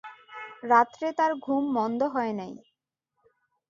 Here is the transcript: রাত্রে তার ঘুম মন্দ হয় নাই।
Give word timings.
রাত্রে 0.63 1.07
তার 1.17 1.31
ঘুম 1.45 1.63
মন্দ 1.77 2.01
হয় 2.13 2.33
নাই। 2.33 2.53